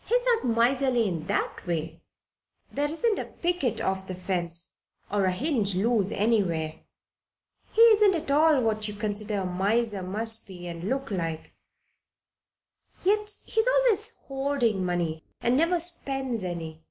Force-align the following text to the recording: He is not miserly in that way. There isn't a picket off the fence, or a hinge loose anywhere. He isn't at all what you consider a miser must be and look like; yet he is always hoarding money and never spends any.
He 0.00 0.16
is 0.16 0.26
not 0.26 0.46
miserly 0.56 1.06
in 1.06 1.28
that 1.28 1.64
way. 1.64 2.02
There 2.72 2.90
isn't 2.90 3.20
a 3.20 3.24
picket 3.26 3.80
off 3.80 4.08
the 4.08 4.16
fence, 4.16 4.74
or 5.12 5.26
a 5.26 5.30
hinge 5.30 5.76
loose 5.76 6.10
anywhere. 6.10 6.80
He 7.70 7.80
isn't 7.80 8.16
at 8.16 8.32
all 8.32 8.60
what 8.62 8.88
you 8.88 8.94
consider 8.94 9.42
a 9.42 9.46
miser 9.46 10.02
must 10.02 10.48
be 10.48 10.66
and 10.66 10.82
look 10.82 11.12
like; 11.12 11.54
yet 13.04 13.36
he 13.44 13.60
is 13.60 13.68
always 13.84 14.16
hoarding 14.26 14.84
money 14.84 15.22
and 15.40 15.56
never 15.56 15.78
spends 15.78 16.42
any. 16.42 16.82